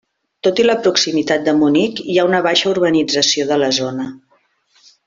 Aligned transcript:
Tot 0.45 0.61
i 0.63 0.63
la 0.67 0.75
proximitat 0.87 1.43
de 1.49 1.53
Munic 1.59 2.03
hi 2.13 2.17
ha 2.23 2.27
una 2.31 2.41
baixa 2.51 2.73
urbanització 2.75 3.49
de 3.53 3.61
la 3.67 3.71
zona. 3.83 4.13